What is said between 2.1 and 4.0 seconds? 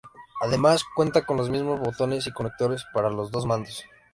y conectores para dos mandos.